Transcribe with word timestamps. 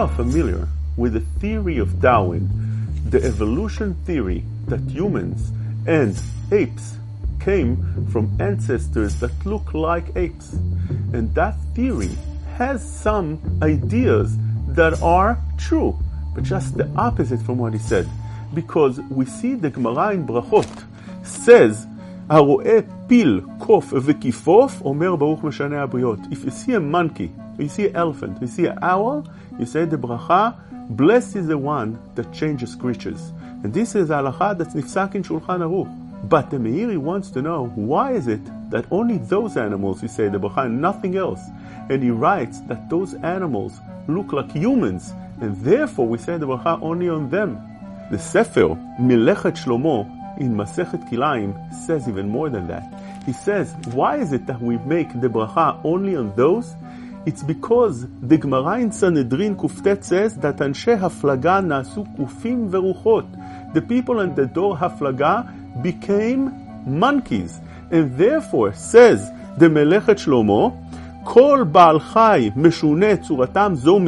are 0.00 0.08
familiar 0.08 0.66
with 0.96 1.12
the 1.12 1.20
theory 1.40 1.78
of 1.78 2.00
Darwin, 2.00 2.48
the 3.08 3.22
evolution 3.22 3.94
theory 4.06 4.44
that 4.66 4.80
humans 4.80 5.52
and 5.86 6.18
apes 6.52 6.96
came 7.40 8.06
from 8.10 8.34
ancestors 8.40 9.16
that 9.16 9.32
look 9.44 9.74
like 9.74 10.16
apes. 10.16 10.52
And 11.12 11.34
that 11.34 11.54
theory 11.74 12.16
has 12.56 12.80
some 12.82 13.40
ideas 13.62 14.36
that 14.68 15.02
are 15.02 15.38
true, 15.58 15.98
but 16.34 16.44
just 16.44 16.76
the 16.76 16.88
opposite 16.96 17.42
from 17.42 17.58
what 17.58 17.72
he 17.72 17.78
said. 17.78 18.08
Because 18.54 19.00
we 19.10 19.26
see 19.26 19.54
the 19.54 19.70
Gemara 19.70 20.12
in 20.14 20.26
Brachot 20.26 20.68
says, 21.24 21.86
הרואה 22.28 22.80
פיל, 23.06 23.40
קוף 23.65 23.93
וכיפוף, 23.95 24.81
אומר 24.81 25.15
ברוך 25.15 25.43
משנה 25.43 25.81
הבריות. 25.83 26.19
If 26.19 26.45
you 26.45 26.51
see 26.51 26.73
a 26.73 26.79
monkey, 26.79 27.29
you 27.57 27.67
see 27.67 27.87
an 27.89 27.95
elephant, 27.95 28.37
you 28.41 28.47
see 28.47 28.67
an 28.67 28.77
owl, 28.83 29.23
you 29.59 29.65
say 29.65 29.85
the 29.85 29.97
ברכה, 29.97 30.51
blessed 30.89 31.35
is 31.35 31.47
the 31.47 31.57
one 31.57 31.97
that 32.15 32.31
changes 32.31 32.75
creatures. 32.75 33.33
And 33.63 33.73
this 33.73 33.95
is 33.95 34.11
ההלכה 34.11 34.53
that's 34.57 34.75
נפסק 34.75 35.15
in 35.15 35.23
שולחן 35.23 35.61
ערוך. 35.61 35.87
But 36.29 36.51
the 36.51 36.57
Meiri 36.57 36.97
wants 36.97 37.31
to 37.31 37.41
know 37.41 37.71
why 37.75 38.11
is 38.11 38.27
it 38.27 38.45
that 38.69 38.85
only 38.91 39.17
those 39.17 39.57
animals 39.57 40.03
you 40.03 40.09
say 40.09 40.27
the 40.27 40.39
bracha 40.39 40.65
and 40.65 40.79
nothing 40.79 41.17
else? 41.17 41.41
And 41.89 42.03
he 42.03 42.11
writes 42.11 42.59
that 42.67 42.89
those 42.89 43.15
animals 43.23 43.73
look 44.07 44.31
like 44.31 44.51
humans, 44.51 45.13
and 45.41 45.51
therefore 45.63 46.07
we 46.07 46.19
say 46.19 46.37
the 46.37 46.47
bracha 46.47 46.79
only 46.83 47.09
on 47.09 47.31
them. 47.31 47.51
The 48.11 48.19
Sefer 48.19 48.69
Melechet 48.99 49.55
Shlomo 49.61 49.97
in 50.39 50.55
Masechet 50.55 51.09
Kilaim 51.09 51.51
says 51.73 52.07
even 52.07 52.29
more 52.29 52.49
than 52.49 52.67
that. 52.67 52.85
He 53.25 53.33
says, 53.33 53.73
why 53.91 54.17
is 54.17 54.33
it 54.33 54.45
that 54.47 54.61
we 54.61 54.77
make 54.77 55.09
the 55.19 55.27
bracha 55.27 55.79
only 55.83 56.15
on 56.15 56.35
those? 56.35 56.75
It's 57.25 57.41
because 57.41 58.05
the 58.21 58.37
Gemara 58.37 58.79
in 58.81 58.91
Sanhedrin 58.91 59.55
Kuftet 59.55 60.03
says 60.03 60.37
that 60.37 60.57
Anshe 60.57 60.99
Haflaga 60.99 61.59
Nasu 61.65 62.05
Kufim 62.15 62.69
Veruchot. 62.69 63.73
The 63.73 63.81
people 63.81 64.19
in 64.19 64.35
the 64.35 64.45
Dor 64.45 64.77
Haflaga 64.77 65.81
became 65.81 66.53
monkeys. 66.85 67.59
And 67.89 68.15
therefore, 68.15 68.73
says 68.73 69.31
the 69.57 69.67
Melechet 69.67 70.19
Shlomo, 70.19 70.77
kol 71.25 71.65
בעל 71.65 71.99
meshune 71.99 72.53
משונה 72.55 73.17
צורתם 73.17 73.71
זו 73.75 73.99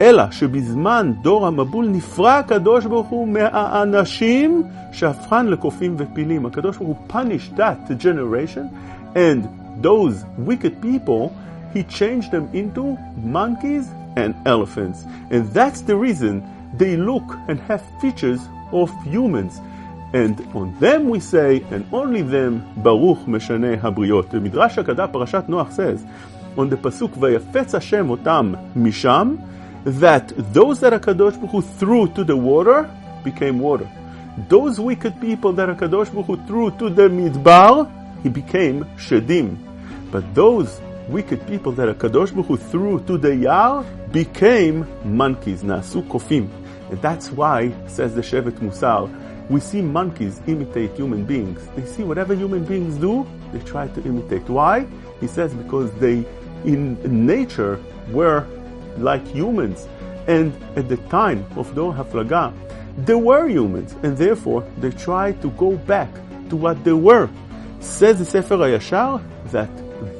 אלא 0.00 0.30
שבזמן 0.30 1.12
דור 1.22 1.46
המבול 1.46 1.88
נפרע 1.88 2.38
הקדוש 2.38 2.86
ברוך 2.86 3.06
הוא 3.06 3.28
מהאנשים 3.28 4.62
שהפכן 4.92 5.46
לקופים 5.46 5.94
ופילים. 5.98 6.46
הקדוש 6.46 6.76
ברוך 6.76 6.88
הוא 6.88 6.96
punished 7.08 7.56
that 7.56 8.02
generation, 8.02 8.68
and 9.14 9.48
those 9.82 10.24
wicked 10.38 10.80
people, 10.82 11.32
he 11.74 11.82
changed 11.82 12.30
them 12.30 12.46
into 12.52 12.96
monkeys 13.16 13.86
and 14.16 14.34
elephants. 14.46 14.98
And 15.30 15.44
that's 15.52 15.80
the 15.80 15.96
reason 15.96 16.42
they 16.78 16.96
look 16.96 17.26
and 17.48 17.58
have 17.68 17.82
features 18.00 18.40
of 18.72 18.90
humans. 19.04 19.60
And 20.12 20.36
on 20.54 20.68
them 20.80 21.08
we 21.08 21.20
say, 21.20 21.62
and 21.72 21.84
only 21.92 22.22
them, 22.22 22.60
ברוך 22.76 23.28
משנה 23.28 23.68
הבריות. 23.82 24.34
במדרש 24.34 24.78
הקדה 24.78 25.06
פרשת 25.06 25.44
נוח 25.48 25.68
says, 25.70 26.04
on 26.56 26.70
the 26.70 26.86
pasuk, 26.86 27.18
ויפץ 27.20 27.74
השם 27.74 28.10
אותם 28.10 28.52
משם, 28.76 29.34
that 29.85 30.31
those 30.53 30.79
that 30.81 30.93
HaKadosh 30.93 31.35
Baruch 31.35 31.51
Hu 31.51 31.61
threw 31.61 32.07
to 32.13 32.23
the 32.23 32.35
water 32.35 32.89
became 33.23 33.59
water. 33.59 33.89
Those 34.47 34.79
wicked 34.79 35.19
people 35.19 35.53
that 35.53 35.69
HaKadosh 35.69 36.13
Baruch 36.13 36.25
Hu 36.25 36.47
threw 36.47 36.71
to 36.77 36.89
the 36.89 37.03
midbar, 37.03 37.89
he 38.23 38.29
became 38.29 38.85
shedim. 38.97 39.57
But 40.11 40.33
those 40.35 40.81
wicked 41.07 41.45
people 41.47 41.71
that 41.73 41.97
HaKadosh 41.97 42.33
Baruch 42.33 42.47
Hu 42.47 42.57
threw 42.57 43.03
to 43.05 43.17
the 43.17 43.35
yar 43.35 43.83
became 44.11 44.87
monkeys, 45.03 45.63
nasu 45.63 46.03
kofim. 46.07 46.49
And 46.89 47.01
that's 47.01 47.31
why, 47.31 47.71
says 47.87 48.15
the 48.15 48.21
Shevet 48.21 48.59
Musar, 48.59 49.09
we 49.49 49.59
see 49.59 49.81
monkeys 49.81 50.41
imitate 50.47 50.95
human 50.95 51.23
beings. 51.25 51.67
They 51.75 51.85
see 51.85 52.03
whatever 52.03 52.35
human 52.35 52.65
beings 52.65 52.95
do, 52.95 53.27
they 53.51 53.59
try 53.59 53.87
to 53.87 54.03
imitate. 54.03 54.47
Why? 54.49 54.85
He 55.19 55.27
says 55.27 55.53
because 55.53 55.91
they, 55.93 56.25
in 56.65 57.25
nature, 57.25 57.79
were 58.11 58.47
like 58.97 59.25
humans. 59.27 59.87
And 60.27 60.53
at 60.75 60.89
the 60.89 60.97
time 60.97 61.45
of 61.55 61.73
Dor 61.75 61.93
Haflaga, 61.93 62.53
they 63.05 63.15
were 63.15 63.47
humans, 63.47 63.95
and 64.03 64.17
therefore 64.17 64.67
they 64.77 64.91
tried 64.91 65.41
to 65.41 65.49
go 65.51 65.77
back 65.77 66.09
to 66.49 66.55
what 66.55 66.83
they 66.83 66.93
were. 66.93 67.29
Says 67.79 68.19
the 68.19 68.25
Sefer 68.25 68.57
Hayashar 68.57 69.23
that 69.51 69.69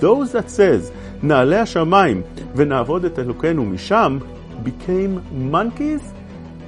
those 0.00 0.32
that 0.32 0.50
says, 0.50 0.90
naale 1.22 1.62
השמיים 1.62 2.22
ve'na'avod 2.54 3.04
et 3.04 3.14
אלוקינו 3.14 3.68
misham 3.68 4.22
became 4.62 5.22
monkeys 5.50 6.12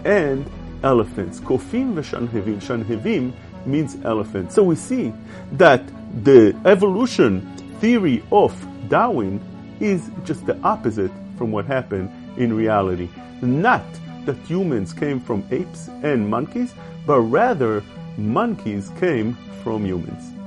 and 0.04 0.50
elephants. 0.82 1.40
Kofim 1.40 1.94
v'shanhevim. 1.94 2.60
Shanhevim 2.60 3.32
means 3.66 3.96
elephant. 4.04 4.52
So 4.52 4.64
we 4.64 4.74
see 4.74 5.12
that 5.52 5.82
the 6.24 6.56
evolution 6.64 7.46
theory 7.80 8.22
of 8.32 8.52
Darwin 8.88 9.40
is 9.80 10.10
just 10.24 10.44
the 10.46 10.58
opposite 10.62 11.12
from 11.40 11.52
what 11.52 11.64
happened 11.64 12.10
in 12.36 12.52
reality. 12.52 13.08
Not 13.40 13.82
that 14.26 14.36
humans 14.46 14.92
came 14.92 15.18
from 15.18 15.42
apes 15.50 15.88
and 16.02 16.28
monkeys, 16.28 16.74
but 17.06 17.20
rather 17.20 17.82
monkeys 18.18 18.90
came 19.00 19.32
from 19.62 19.86
humans. 19.86 20.39